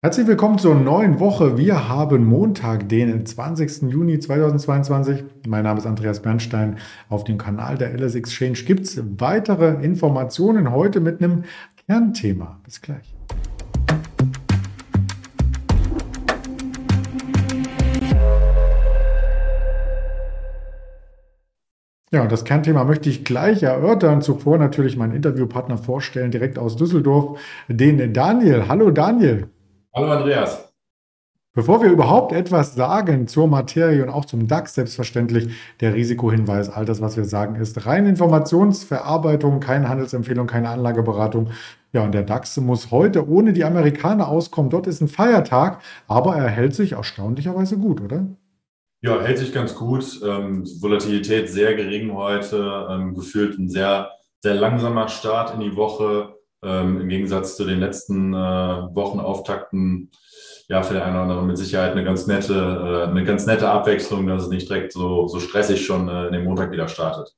[0.00, 1.58] Herzlich willkommen zur neuen Woche.
[1.58, 3.90] Wir haben Montag, den 20.
[3.90, 5.24] Juni 2022.
[5.48, 6.78] Mein Name ist Andreas Bernstein.
[7.08, 11.42] Auf dem Kanal der LS Exchange gibt es weitere Informationen heute mit einem
[11.88, 12.60] Kernthema.
[12.62, 13.12] Bis gleich.
[22.12, 24.22] Ja, das Kernthema möchte ich gleich erörtern.
[24.22, 28.68] Zuvor natürlich meinen Interviewpartner vorstellen, direkt aus Düsseldorf, den Daniel.
[28.68, 29.48] Hallo Daniel.
[29.98, 30.72] Hallo Andreas.
[31.54, 35.48] Bevor wir überhaupt etwas sagen zur Materie und auch zum DAX, selbstverständlich
[35.80, 41.50] der Risikohinweis, all das, was wir sagen, ist rein Informationsverarbeitung, keine Handelsempfehlung, keine Anlageberatung.
[41.92, 44.70] Ja, und der DAX muss heute ohne die Amerikaner auskommen.
[44.70, 48.24] Dort ist ein Feiertag, aber er hält sich erstaunlicherweise gut, oder?
[49.00, 50.20] Ja, hält sich ganz gut.
[50.24, 54.12] Ähm, Volatilität sehr gering heute, ähm, gefühlt ein sehr,
[54.44, 56.37] sehr langsamer Start in die Woche.
[56.62, 60.10] Ähm, Im Gegensatz zu den letzten äh, Wochenauftakten,
[60.68, 63.68] ja, für den einen oder anderen mit Sicherheit eine ganz nette, äh, eine ganz nette
[63.70, 67.34] Abwechslung, dass es nicht direkt so, so stressig schon äh, in den Montag wieder startet.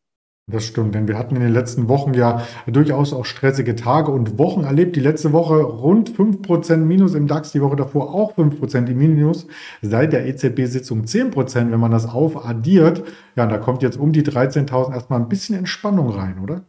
[0.51, 4.39] Das stimmt, denn wir hatten in den letzten Wochen ja durchaus auch stressige Tage und
[4.39, 4.97] Wochen erlebt.
[4.97, 9.47] Die letzte Woche rund 5% Minus im DAX, die Woche davor auch 5% im Minus.
[9.81, 13.05] Seit der EZB-Sitzung 10%, wenn man das aufaddiert.
[13.37, 16.63] Ja, da kommt jetzt um die 13.000 erstmal ein bisschen Entspannung rein, oder?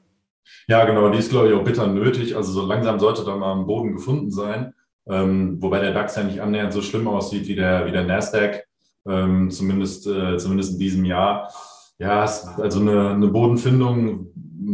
[0.71, 2.37] Ja, genau, die ist, glaube ich, auch bitter nötig.
[2.37, 4.73] Also so langsam sollte da mal ein Boden gefunden sein.
[5.05, 8.63] Ähm, wobei der DAX ja nicht annähernd so schlimm aussieht wie der, wie der Nasdaq,
[9.05, 11.51] ähm, zumindest, äh, zumindest in diesem Jahr.
[11.99, 14.27] Ja, also eine, eine Bodenfindung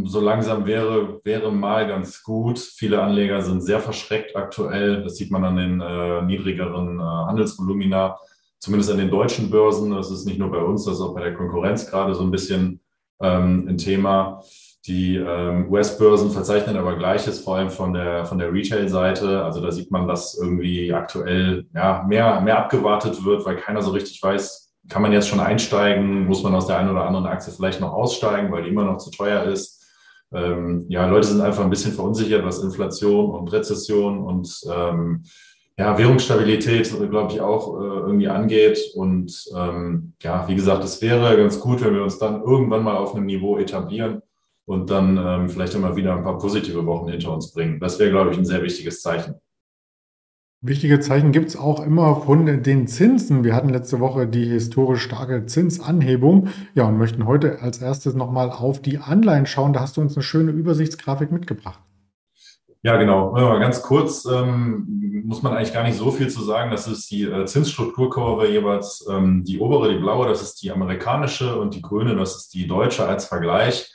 [0.04, 2.59] so langsam wäre, wäre mal ganz gut.
[2.59, 5.02] Viele Anleger sind sehr verschreckt aktuell.
[5.02, 8.20] Das sieht man an den äh, niedrigeren äh, Handelsvolumina,
[8.59, 9.89] zumindest an den deutschen Börsen.
[9.89, 12.30] Das ist nicht nur bei uns, das ist auch bei der Konkurrenz gerade so ein
[12.30, 12.82] bisschen
[13.20, 14.44] ähm, ein Thema.
[14.88, 19.43] Die ähm, US-Börsen verzeichnen aber Gleiches, vor allem von der, von der Retail-Seite.
[19.43, 23.91] Also da sieht man, dass irgendwie aktuell ja, mehr, mehr abgewartet wird, weil keiner so
[23.91, 27.52] richtig weiß, kann man jetzt schon einsteigen, muss man aus der einen oder anderen Aktie
[27.52, 29.86] vielleicht noch aussteigen, weil die immer noch zu teuer ist.
[30.33, 35.23] Ähm, ja, Leute sind einfach ein bisschen verunsichert, was Inflation und Rezession und ähm,
[35.77, 38.80] ja, Währungsstabilität, glaube ich, auch äh, irgendwie angeht.
[38.95, 42.95] Und ähm, ja, wie gesagt, es wäre ganz gut, wenn wir uns dann irgendwann mal
[42.95, 44.21] auf einem Niveau etablieren,
[44.67, 47.80] und dann ähm, vielleicht immer wieder ein paar positive Wochen hinter uns bringen.
[47.80, 49.36] Das wäre, glaube ich, ein sehr wichtiges Zeichen.
[50.60, 53.45] Wichtige Zeichen gibt es auch immer von den Zinsen.
[53.45, 56.50] Wir hatten letzte Woche die historisch starke Zinsanhebung.
[56.73, 59.72] Ja, und möchten heute als erstes nochmal auf die Anleihen schauen.
[59.72, 61.80] Da hast du uns eine schöne Übersichtsgrafik mitgebracht.
[62.83, 63.33] Ja, genau.
[63.33, 66.72] Ganz kurz ähm, muss man eigentlich gar nicht so viel zu sagen.
[66.72, 69.06] Das ist die äh, Zinsstrukturkurve jeweils.
[69.10, 72.67] Ähm, die obere, die blaue, das ist die amerikanische und die grüne, das ist die
[72.67, 73.94] deutsche als Vergleich.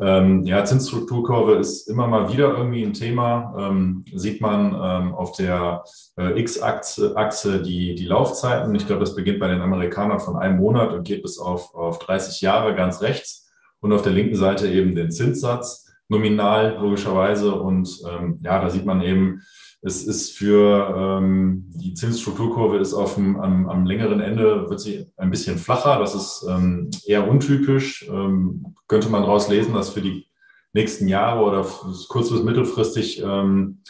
[0.00, 3.54] Ähm, ja, Zinsstrukturkurve ist immer mal wieder irgendwie ein Thema.
[3.58, 5.84] Ähm, sieht man ähm, auf der
[6.18, 8.74] äh, X-Achse Achse die, die Laufzeiten.
[8.74, 11.98] Ich glaube, das beginnt bei den Amerikanern von einem Monat und geht bis auf, auf
[11.98, 13.50] 30 Jahre ganz rechts.
[13.80, 17.54] Und auf der linken Seite eben den Zinssatz, nominal logischerweise.
[17.54, 19.42] Und ähm, ja, da sieht man eben,
[19.86, 25.06] es ist für ähm, die Zinsstrukturkurve ist auf dem, am, am längeren Ende wird sie
[25.18, 25.98] ein bisschen flacher.
[25.98, 28.08] Das ist ähm, eher untypisch.
[28.08, 30.26] Ähm, könnte man daraus lesen, dass für die
[30.72, 31.66] nächsten Jahre oder
[32.08, 33.82] kurz- bis mittelfristig ähm,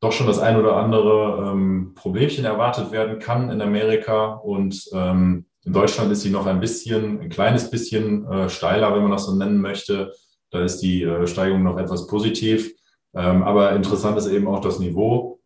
[0.00, 4.34] doch schon das ein oder andere ähm, Problemchen erwartet werden kann in Amerika.
[4.34, 9.02] Und ähm, in Deutschland ist sie noch ein bisschen, ein kleines bisschen äh, steiler, wenn
[9.02, 10.12] man das so nennen möchte.
[10.52, 12.77] Da ist die äh, Steigung noch etwas positiv.
[13.14, 15.40] Ähm, aber interessant ist eben auch das Niveau.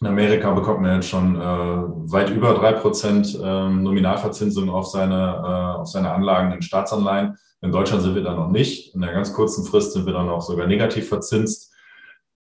[0.00, 5.14] In Amerika bekommt man jetzt schon äh, weit über drei Prozent ähm, Nominalverzinsung auf seine,
[5.14, 7.36] äh, auf seine Anlagen in Staatsanleihen.
[7.62, 8.94] In Deutschland sind wir da noch nicht.
[8.94, 11.74] In der ganz kurzen Frist sind wir dann auch sogar negativ verzinst.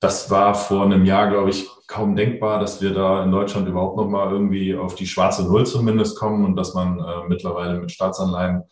[0.00, 3.96] Das war vor einem Jahr, glaube ich, kaum denkbar, dass wir da in Deutschland überhaupt
[3.96, 7.90] noch mal irgendwie auf die schwarze Null zumindest kommen und dass man äh, mittlerweile mit
[7.90, 8.62] Staatsanleihen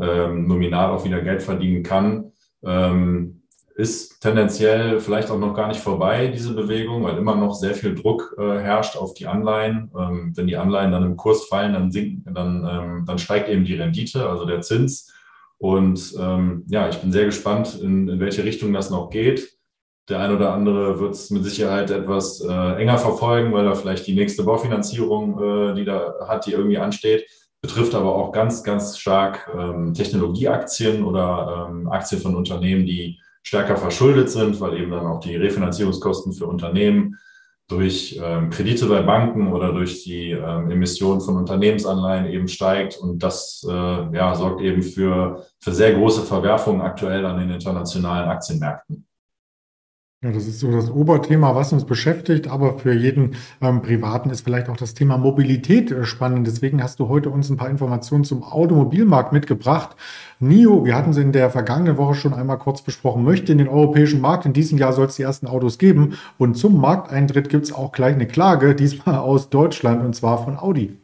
[0.00, 2.32] ähm, nominal auch wieder Geld verdienen kann.
[2.62, 3.37] Ähm,
[3.78, 7.94] ist tendenziell vielleicht auch noch gar nicht vorbei, diese Bewegung, weil immer noch sehr viel
[7.94, 9.92] Druck äh, herrscht auf die Anleihen.
[9.96, 13.64] Ähm, wenn die Anleihen dann im Kurs fallen, dann, sinken, dann, ähm, dann steigt eben
[13.64, 15.14] die Rendite, also der Zins.
[15.58, 19.48] Und ähm, ja, ich bin sehr gespannt, in, in welche Richtung das noch geht.
[20.08, 24.08] Der ein oder andere wird es mit Sicherheit etwas äh, enger verfolgen, weil er vielleicht
[24.08, 27.26] die nächste Baufinanzierung, äh, die da hat, die irgendwie ansteht,
[27.60, 33.78] betrifft aber auch ganz, ganz stark ähm, Technologieaktien oder ähm, Aktien von Unternehmen, die stärker
[33.78, 37.18] verschuldet sind, weil eben dann auch die Refinanzierungskosten für Unternehmen
[37.66, 42.98] durch ähm, Kredite bei Banken oder durch die ähm, Emission von Unternehmensanleihen eben steigt.
[42.98, 48.28] Und das äh, ja, sorgt eben für, für sehr große Verwerfungen aktuell an den internationalen
[48.28, 49.07] Aktienmärkten.
[50.20, 54.40] Ja, das ist so das Oberthema, was uns beschäftigt, aber für jeden ähm, Privaten ist
[54.40, 56.44] vielleicht auch das Thema Mobilität äh, spannend.
[56.44, 59.94] Deswegen hast du heute uns ein paar Informationen zum Automobilmarkt mitgebracht.
[60.40, 63.68] NIO, wir hatten sie in der vergangenen Woche schon einmal kurz besprochen, möchte in den
[63.68, 64.44] europäischen Markt.
[64.44, 66.18] In diesem Jahr soll es die ersten Autos geben.
[66.36, 70.58] Und zum Markteintritt gibt es auch gleich eine Klage, diesmal aus Deutschland und zwar von
[70.58, 70.98] Audi.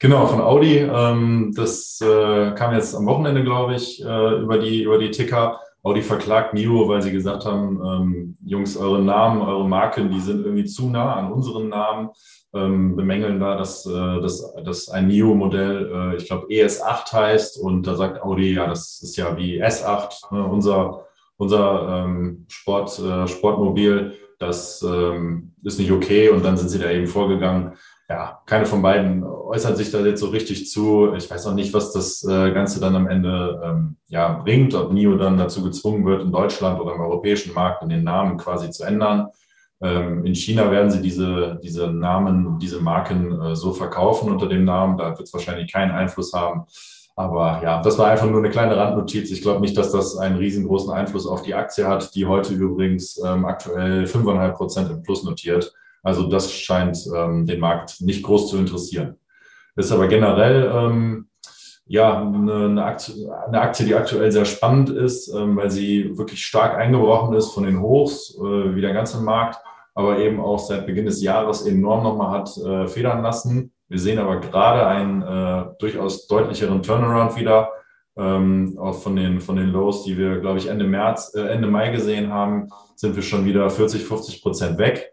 [0.00, 0.80] Genau, von Audi.
[0.80, 5.60] Ähm, das äh, kam jetzt am Wochenende, glaube ich, äh, über, die, über die Ticker.
[5.84, 10.42] Audi verklagt NIO, weil sie gesagt haben, ähm, Jungs, eure Namen, eure Marken, die sind
[10.44, 12.08] irgendwie zu nah an unseren Namen,
[12.54, 17.60] ähm, bemängeln da, dass, äh, dass, dass ein NIO-Modell, äh, ich glaube, ES8 heißt.
[17.60, 21.04] Und da sagt Audi, ja, das ist ja wie S8, ne, unser,
[21.36, 26.30] unser ähm, Sport, äh, Sportmobil, das ähm, ist nicht okay.
[26.30, 27.74] Und dann sind sie da eben vorgegangen
[28.08, 31.14] ja, keine von beiden äußert sich da jetzt so richtig zu.
[31.14, 34.92] Ich weiß auch nicht, was das äh, Ganze dann am Ende ähm, ja, bringt, ob
[34.92, 38.84] NIO dann dazu gezwungen wird, in Deutschland oder im europäischen Markt den Namen quasi zu
[38.84, 39.28] ändern.
[39.80, 44.64] Ähm, in China werden sie diese, diese Namen, diese Marken äh, so verkaufen unter dem
[44.64, 44.98] Namen.
[44.98, 46.64] Da wird es wahrscheinlich keinen Einfluss haben.
[47.16, 49.30] Aber ja, das war einfach nur eine kleine Randnotiz.
[49.30, 53.22] Ich glaube nicht, dass das einen riesengroßen Einfluss auf die Aktie hat, die heute übrigens
[53.24, 55.72] ähm, aktuell 5,5 Prozent im Plus notiert.
[56.04, 59.16] Also das scheint ähm, den Markt nicht groß zu interessieren.
[59.74, 61.28] Ist aber generell ähm,
[61.86, 63.14] ja eine, eine, Aktie,
[63.46, 67.64] eine, Aktie, die aktuell sehr spannend ist, ähm, weil sie wirklich stark eingebrochen ist von
[67.64, 69.58] den Hochs, äh, wie der ganze Markt,
[69.94, 73.72] aber eben auch seit Beginn des Jahres enorm nochmal hat äh, federn lassen.
[73.88, 77.70] Wir sehen aber gerade einen äh, durchaus deutlicheren Turnaround wieder,
[78.16, 81.68] ähm, auch von den, von den Lows, die wir, glaube ich, Ende März, äh, Ende
[81.68, 85.10] Mai gesehen haben, sind wir schon wieder 40, 50 Prozent weg.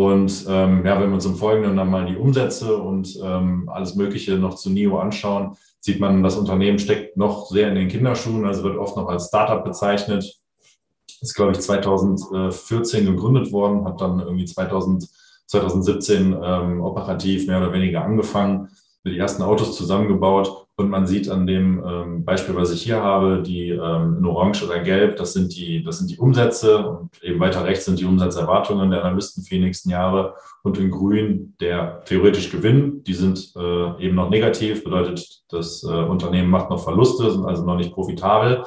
[0.00, 3.96] Und ähm, ja, wenn wir uns im Folgenden dann mal die Umsätze und ähm, alles
[3.96, 8.46] Mögliche noch zu NIO anschauen, sieht man, das Unternehmen steckt noch sehr in den Kinderschuhen,
[8.46, 10.40] also wird oft noch als Startup bezeichnet.
[11.20, 15.06] Ist, glaube ich, 2014 gegründet worden, hat dann irgendwie 2000,
[15.44, 18.70] 2017 ähm, operativ mehr oder weniger angefangen,
[19.04, 23.02] mit die ersten Autos zusammengebaut und man sieht an dem ähm, Beispiel, was ich hier
[23.02, 27.22] habe, die ähm, in Orange oder Gelb, das sind, die, das sind die Umsätze und
[27.22, 31.54] eben weiter rechts sind die Umsatzerwartungen der Analysten für die nächsten Jahre und in Grün
[31.60, 33.04] der theoretisch Gewinn.
[33.04, 37.64] Die sind äh, eben noch negativ, bedeutet, das äh, Unternehmen macht noch Verluste, sind also
[37.64, 38.64] noch nicht profitabel,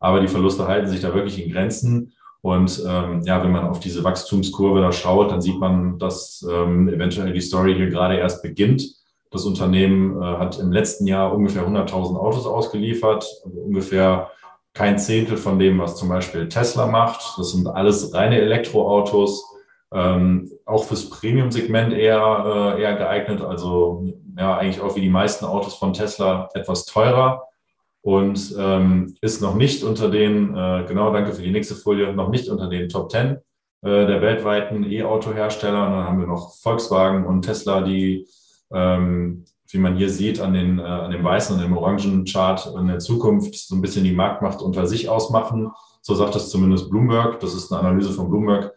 [0.00, 2.12] aber die Verluste halten sich da wirklich in Grenzen.
[2.40, 6.88] Und ähm, ja, wenn man auf diese Wachstumskurve da schaut, dann sieht man, dass ähm,
[6.88, 9.01] eventuell die Story hier gerade erst beginnt
[9.32, 14.30] das Unternehmen äh, hat im letzten Jahr ungefähr 100.000 Autos ausgeliefert, also ungefähr
[14.74, 17.38] kein Zehntel von dem, was zum Beispiel Tesla macht.
[17.38, 19.44] Das sind alles reine Elektroautos,
[19.92, 23.42] ähm, auch fürs Premium-Segment eher, äh, eher geeignet.
[23.42, 24.06] Also
[24.38, 27.42] ja, eigentlich auch wie die meisten Autos von Tesla etwas teurer
[28.02, 32.30] und ähm, ist noch nicht unter den, äh, genau, danke für die nächste Folie, noch
[32.30, 33.36] nicht unter den Top 10 äh,
[33.82, 35.86] der weltweiten E-Auto-Hersteller.
[35.86, 38.26] Und dann haben wir noch Volkswagen und Tesla, die
[38.74, 42.72] ähm, wie man hier sieht an, den, äh, an dem weißen und dem orangen Chart
[42.78, 45.70] in der Zukunft so ein bisschen die Marktmacht unter sich ausmachen.
[46.02, 47.40] So sagt es zumindest Bloomberg.
[47.40, 48.72] Das ist eine Analyse von Bloomberg,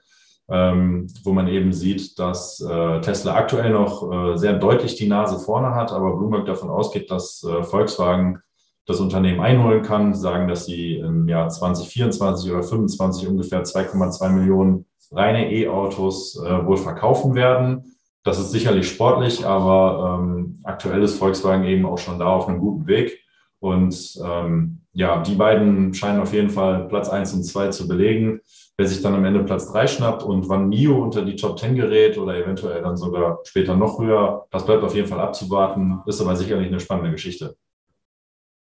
[0.50, 5.40] ähm, wo man eben sieht, dass äh, Tesla aktuell noch äh, sehr deutlich die Nase
[5.40, 8.40] vorne hat, aber Bloomberg davon ausgeht, dass äh, Volkswagen
[8.86, 14.86] das Unternehmen einholen kann, sagen, dass sie im Jahr 2024 oder 2025 ungefähr 2,2 Millionen
[15.12, 17.95] reine E-Autos äh, wohl verkaufen werden.
[18.26, 22.60] Das ist sicherlich sportlich, aber ähm, aktuell ist Volkswagen eben auch schon da auf einem
[22.60, 23.20] guten Weg.
[23.60, 28.42] Und ähm, ja, die beiden scheinen auf jeden Fall Platz eins und zwei zu belegen.
[28.78, 31.76] Wer sich dann am Ende Platz drei schnappt und wann NIO unter die Top 10
[31.76, 36.20] gerät oder eventuell dann sogar später noch höher, das bleibt auf jeden Fall abzuwarten, ist
[36.20, 37.56] aber sicherlich eine spannende Geschichte.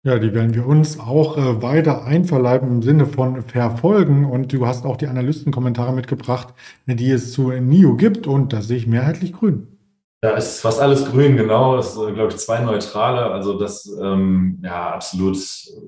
[0.06, 4.26] Ja, die werden wir uns auch äh, weiter einverleiben im Sinne von verfolgen.
[4.26, 6.54] Und du hast auch die Analystenkommentare mitgebracht,
[6.86, 8.28] die es zu NIO gibt.
[8.28, 9.74] Und da sehe ich mehrheitlich grün.
[10.20, 11.78] Da ist fast alles grün, genau.
[11.78, 13.32] Das ist, äh, glaube ich, zwei neutrale.
[13.32, 15.38] Also das, ähm, ja, absolut.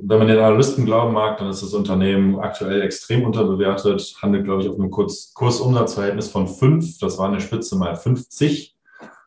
[0.01, 4.15] Wenn man den Analysten glauben mag, dann ist das Unternehmen aktuell extrem unterbewertet.
[4.21, 6.99] Handelt, glaube ich, auf einem Kurs Kursumsatzverhältnis von fünf.
[6.99, 8.77] Das war eine Spitze mal 50.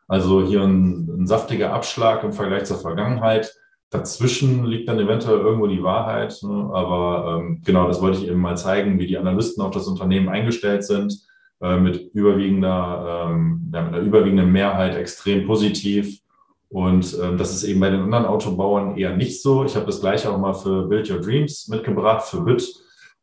[0.07, 3.55] Also hier ein, ein saftiger Abschlag im Vergleich zur Vergangenheit.
[3.89, 6.37] Dazwischen liegt dann eventuell irgendwo die Wahrheit.
[6.43, 6.69] Ne?
[6.73, 10.29] Aber ähm, genau, das wollte ich eben mal zeigen, wie die Analysten auf das Unternehmen
[10.29, 11.27] eingestellt sind.
[11.61, 16.21] Äh, mit überwiegender, ähm, ja, mit einer überwiegenden Mehrheit extrem positiv.
[16.69, 19.65] Und ähm, das ist eben bei den anderen Autobauern eher nicht so.
[19.65, 22.63] Ich habe das gleiche auch mal für Build Your Dreams mitgebracht, für BIT.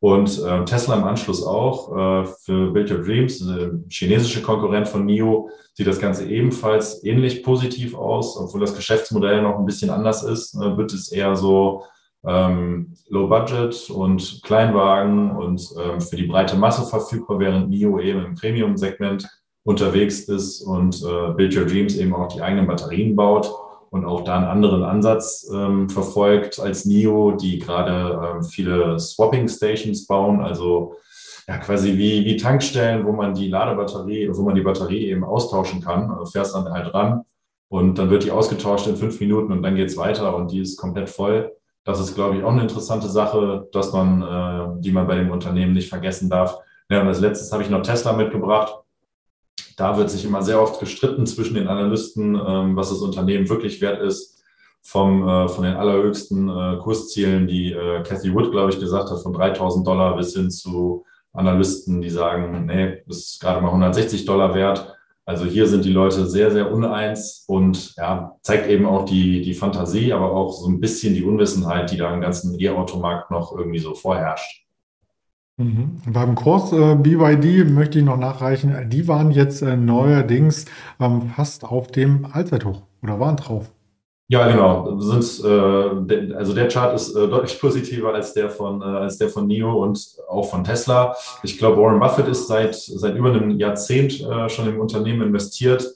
[0.06, 5.04] Und äh, Tesla im Anschluss auch äh, für Build Your Dreams, eine chinesische Konkurrent von
[5.04, 10.22] NIO, sieht das Ganze ebenfalls ähnlich positiv aus, obwohl das Geschäftsmodell noch ein bisschen anders
[10.22, 10.54] ist.
[10.62, 11.82] Äh, BIT ist eher so
[12.24, 18.26] ähm, Low Budget und Kleinwagen und ähm, für die breite Masse verfügbar, während NIO eben
[18.26, 19.28] im Premium-Segment
[19.64, 23.50] unterwegs ist und äh, Build Your Dreams eben auch die eigenen Batterien baut
[23.96, 29.48] und auch da einen anderen Ansatz ähm, verfolgt als NIO, die gerade ähm, viele Swapping
[29.48, 30.94] Stations bauen, also
[31.48, 35.80] ja, quasi wie, wie Tankstellen, wo man die Ladebatterie, wo man die Batterie eben austauschen
[35.80, 36.10] kann.
[36.10, 37.22] Also fährst dann halt ran
[37.68, 40.76] und dann wird die ausgetauscht in fünf Minuten und dann geht's weiter und die ist
[40.76, 41.52] komplett voll.
[41.84, 45.30] Das ist, glaube ich, auch eine interessante Sache, dass man, äh, die man bei dem
[45.30, 46.58] Unternehmen nicht vergessen darf.
[46.90, 48.74] Ja, und als letztes habe ich noch Tesla mitgebracht.
[49.76, 53.80] Da wird sich immer sehr oft gestritten zwischen den Analysten, ähm, was das Unternehmen wirklich
[53.80, 54.42] wert ist,
[54.82, 59.20] vom, äh, von den allerhöchsten äh, Kurszielen, die äh, Cathy Wood, glaube ich, gesagt hat,
[59.20, 64.24] von 3000 Dollar bis hin zu Analysten, die sagen, nee, das ist gerade mal 160
[64.24, 64.96] Dollar wert.
[65.26, 69.54] Also hier sind die Leute sehr, sehr uneins und ja, zeigt eben auch die, die
[69.54, 73.80] Fantasie, aber auch so ein bisschen die Unwissenheit, die da im ganzen E-Automarkt noch irgendwie
[73.80, 74.65] so vorherrscht.
[75.58, 76.02] Mhm.
[76.12, 80.66] Beim Kurs äh, BYD möchte ich noch nachreichen, die waren jetzt äh, neuerdings
[81.00, 83.70] ähm, fast auf dem Allzeithoch oder waren drauf.
[84.28, 84.98] Ja, genau.
[84.98, 89.28] Sind, äh, also der Chart ist äh, deutlich positiver als der von äh, als der
[89.30, 91.14] von NIO und auch von Tesla.
[91.42, 95.86] Ich glaube, Warren Buffett ist seit seit über einem Jahrzehnt äh, schon im Unternehmen investiert.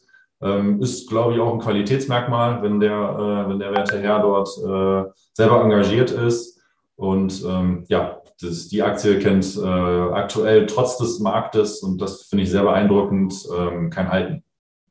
[0.43, 5.11] Ähm, ist, glaube ich, auch ein Qualitätsmerkmal, wenn der äh, wenn der werte dort äh,
[5.35, 6.61] selber engagiert ist.
[6.97, 12.45] Und ähm, ja, das, die Aktie kennt äh, aktuell trotz des Marktes und das finde
[12.45, 14.43] ich sehr beeindruckend ähm, kein Halten.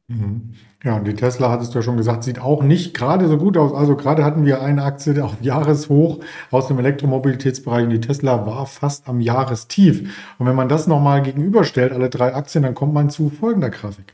[0.08, 0.54] Mhm.
[0.84, 3.58] Ja, und die Tesla, hattest du ja schon gesagt, sieht auch nicht gerade so gut
[3.58, 3.74] aus.
[3.74, 6.20] Also gerade hatten wir eine Aktie auf Jahreshoch
[6.52, 10.34] aus dem Elektromobilitätsbereich und die Tesla war fast am Jahrestief.
[10.40, 14.14] Und wenn man das nochmal gegenüberstellt, alle drei Aktien, dann kommt man zu folgender Grafik.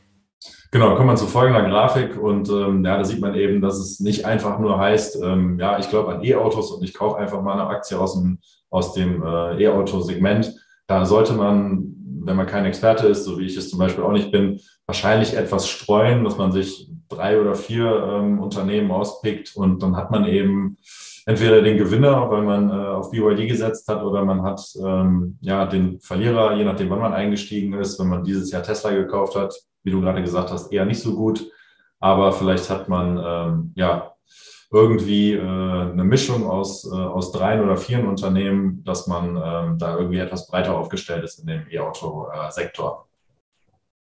[0.76, 3.98] Genau, kommt man zu folgender Grafik und ähm, ja, da sieht man eben, dass es
[3.98, 7.54] nicht einfach nur heißt, ähm, ja, ich glaube an E-Autos und ich kaufe einfach mal
[7.54, 10.54] eine Aktie aus dem, aus dem äh, E-Auto-Segment.
[10.86, 11.94] Da sollte man
[12.26, 15.34] wenn man kein Experte ist, so wie ich es zum Beispiel auch nicht bin, wahrscheinlich
[15.34, 20.26] etwas streuen, dass man sich drei oder vier ähm, Unternehmen auspickt und dann hat man
[20.26, 20.76] eben
[21.24, 25.64] entweder den Gewinner, weil man äh, auf BYD gesetzt hat, oder man hat ähm, ja
[25.66, 27.98] den Verlierer, je nachdem, wann man eingestiegen ist.
[27.98, 29.54] Wenn man dieses Jahr Tesla gekauft hat,
[29.86, 31.48] wie du gerade gesagt hast, eher nicht so gut.
[32.00, 34.12] Aber vielleicht hat man ähm, ja
[34.72, 39.96] irgendwie äh, eine Mischung aus, äh, aus dreien oder vier Unternehmen, dass man ähm, da
[39.96, 43.06] irgendwie etwas breiter aufgestellt ist in dem E-Auto-Sektor.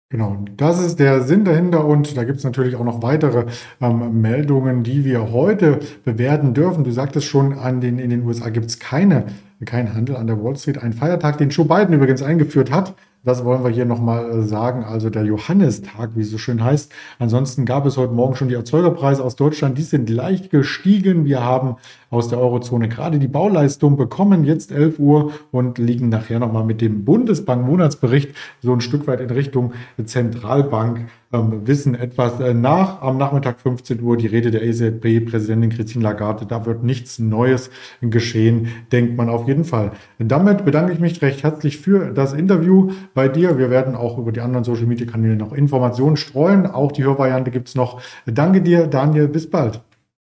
[0.08, 3.46] Genau, das ist der Sinn dahinter und da gibt es natürlich auch noch weitere
[3.80, 6.84] ähm, Meldungen, die wir heute bewerten dürfen.
[6.84, 9.26] Du sagtest schon, an den, in den USA gibt es keine,
[9.64, 10.78] keinen Handel an der Wall Street.
[10.78, 14.84] Ein Feiertag, den Joe Biden übrigens eingeführt hat, das wollen wir hier nochmal sagen.
[14.84, 16.92] Also der Johannistag, wie es so schön heißt.
[17.18, 19.78] Ansonsten gab es heute Morgen schon die Erzeugerpreise aus Deutschland.
[19.78, 21.24] Die sind leicht gestiegen.
[21.24, 21.76] Wir haben
[22.12, 26.83] aus der Eurozone gerade die Bauleistung bekommen, jetzt 11 Uhr und liegen nachher nochmal mit
[26.83, 29.73] dem Bundesbank-Monatsbericht so ein Stück weit in Richtung
[30.04, 33.00] Zentralbank ähm, Wissen etwas äh, nach.
[33.00, 36.45] Am Nachmittag 15 Uhr die Rede der EZB-Präsidentin Christine Lagarde.
[36.45, 37.71] Da wird nichts Neues
[38.02, 39.92] geschehen, denkt man auf jeden Fall.
[40.19, 43.57] Damit bedanke ich mich recht herzlich für das Interview bei dir.
[43.57, 46.66] Wir werden auch über die anderen Social-Media-Kanäle noch Informationen streuen.
[46.66, 48.02] Auch die Hörvariante gibt es noch.
[48.26, 49.28] Danke dir, Daniel.
[49.28, 49.81] Bis bald.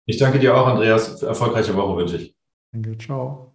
[0.06, 1.22] Ich danke dir auch, Andreas.
[1.22, 2.36] Erfolgreiche Woche wünsche ich.
[2.72, 3.53] Danke, ciao.